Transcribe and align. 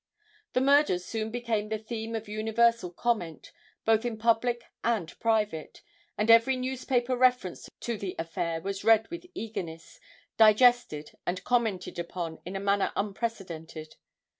The 0.53 0.61
murders 0.61 1.05
soon 1.05 1.29
became 1.29 1.69
the 1.69 1.77
theme 1.77 2.15
of 2.15 2.27
universal 2.27 2.89
comment, 2.89 3.51
both 3.85 4.03
in 4.03 4.17
public 4.17 4.63
and 4.83 5.07
private, 5.19 5.83
and 6.17 6.31
every 6.31 6.55
newspaper 6.55 7.15
reference 7.15 7.69
to 7.81 7.99
the 7.99 8.15
affair 8.17 8.61
was 8.61 8.83
read 8.83 9.07
with 9.09 9.27
eagerness, 9.35 9.99
digested 10.37 11.11
and 11.27 11.43
commented 11.43 11.99
upon 11.99 12.39
in 12.47 12.55
a 12.55 12.59
manner 12.59 12.91
unprecedented. 12.95 13.97